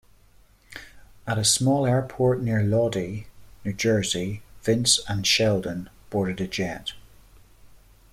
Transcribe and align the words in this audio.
At 1.27 1.37
a 1.37 1.45
small 1.45 1.85
airport 1.85 2.41
near 2.41 2.63
Lodi, 2.63 3.25
New 3.63 3.73
Jersey, 3.73 4.41
Vince 4.63 4.99
and 5.07 5.27
Sheldon 5.27 5.91
board 6.09 6.41
a 6.41 6.47
jet. 6.47 6.93